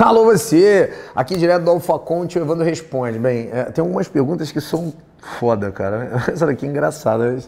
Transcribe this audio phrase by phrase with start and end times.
[0.00, 0.92] Alô você!
[1.14, 3.16] Aqui direto do Alfa Conte, o Evandro responde.
[3.16, 4.92] Bem, é, tem algumas perguntas que são
[5.38, 6.24] foda, cara.
[6.26, 7.38] Essa daqui é engraçada.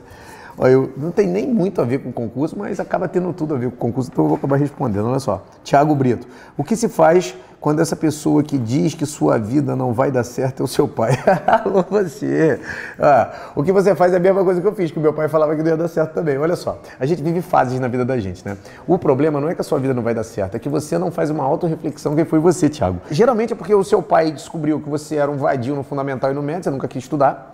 [0.58, 3.58] Olha, eu, não tem nem muito a ver com concurso, mas acaba tendo tudo a
[3.58, 5.06] ver com concurso, então eu vou acabar respondendo.
[5.06, 5.44] Olha só.
[5.62, 6.26] Tiago Brito,
[6.56, 10.24] o que se faz quando essa pessoa que diz que sua vida não vai dar
[10.24, 11.12] certo é o seu pai?
[11.46, 12.58] Alô, você!
[12.98, 15.12] Ah, o que você faz é a mesma coisa que eu fiz, que o meu
[15.12, 16.38] pai falava que não ia dar certo também.
[16.38, 18.56] Olha só, a gente vive fases na vida da gente, né?
[18.86, 20.96] O problema não é que a sua vida não vai dar certo, é que você
[20.96, 22.98] não faz uma autorreflexão quem foi você, Tiago.
[23.10, 26.34] Geralmente é porque o seu pai descobriu que você era um vadio no fundamental e
[26.34, 27.50] no médio, você nunca quis estudar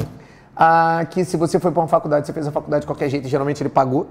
[0.56, 3.28] ah, que se você foi para uma faculdade, você fez a faculdade de qualquer jeito,
[3.28, 4.06] geralmente ele pagou,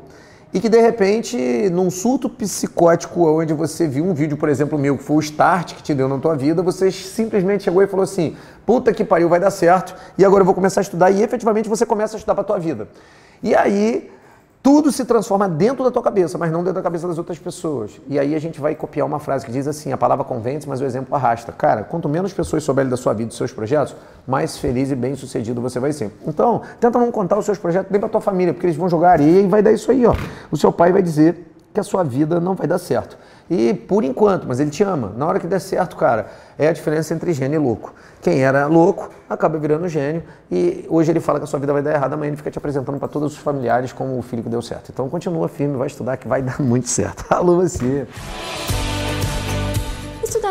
[0.54, 1.38] e que de repente,
[1.72, 5.76] num surto psicótico, onde você viu um vídeo, por exemplo, meu, que foi o start
[5.76, 8.36] que te deu na tua vida, você simplesmente chegou e falou assim:
[8.66, 11.70] puta que pariu, vai dar certo, e agora eu vou começar a estudar, e efetivamente
[11.70, 12.90] você começa a estudar para tua vida.
[13.42, 14.12] E aí
[14.64, 18.00] tudo se transforma dentro da tua cabeça, mas não dentro da cabeça das outras pessoas.
[18.08, 20.80] E aí a gente vai copiar uma frase que diz assim: a palavra convence, mas
[20.82, 21.52] o exemplo arrasta.
[21.52, 23.96] Cara, quanto menos pessoas souberem da sua vida, dos seus projetos,
[24.28, 26.12] mais feliz e bem sucedido você vai ser.
[26.28, 29.12] Então, tenta não contar os seus projetos nem para tua família, porque eles vão jogar
[29.14, 30.16] areia e vai dar isso aí, ó.
[30.52, 33.18] O seu pai vai dizer que a sua vida não vai dar certo.
[33.54, 35.12] E por enquanto, mas ele te ama.
[35.18, 37.94] Na hora que der certo, cara, é a diferença entre gênio e louco.
[38.22, 41.82] Quem era louco acaba virando gênio e hoje ele fala que a sua vida vai
[41.82, 44.48] dar errado, amanhã ele fica te apresentando para todos os familiares como o filho que
[44.48, 44.90] deu certo.
[44.94, 47.26] Então continua firme, vai estudar que vai dar muito certo.
[47.30, 48.08] Alô você!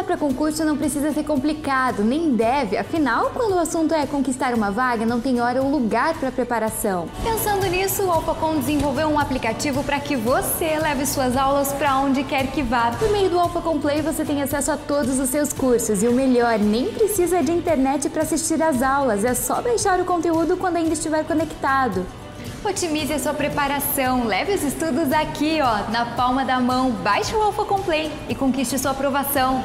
[0.00, 4.54] Estudar para concurso não precisa ser complicado, nem deve, afinal, quando o assunto é conquistar
[4.54, 7.06] uma vaga, não tem hora ou lugar para preparação.
[7.22, 12.24] Pensando nisso, o Alphacom desenvolveu um aplicativo para que você leve suas aulas para onde
[12.24, 12.92] quer que vá.
[12.92, 16.12] Por meio do Alphacom Play, você tem acesso a todos os seus cursos e o
[16.12, 20.76] melhor, nem precisa de internet para assistir às aulas, é só baixar o conteúdo quando
[20.76, 22.06] ainda estiver conectado.
[22.64, 27.40] Otimize a sua preparação, leve os estudos aqui, ó, na palma da mão, baixe o
[27.40, 29.64] Alpha Complay e conquiste sua aprovação.